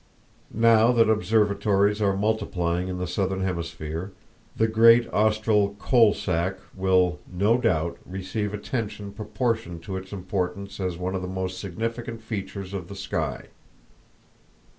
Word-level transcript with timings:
Now 0.51 0.91
that 0.93 1.11
observatories 1.11 2.01
are 2.01 2.17
multiplying 2.17 2.87
in 2.87 2.97
the 2.97 3.05
southern 3.05 3.41
hemisphere, 3.41 4.13
the 4.57 4.67
great 4.67 5.07
austral 5.13 5.75
"Coal 5.75 6.15
sack" 6.15 6.57
will, 6.73 7.19
no 7.31 7.59
doubt, 7.59 7.99
receive 8.03 8.51
attention 8.51 9.11
proportioned 9.13 9.83
to 9.83 9.97
its 9.97 10.11
importance 10.11 10.79
as 10.79 10.97
one 10.97 11.13
of 11.13 11.21
the 11.21 11.27
most 11.27 11.59
significant 11.59 12.19
features 12.23 12.73
of 12.73 12.87
the 12.87 12.95
sky. 12.95 13.49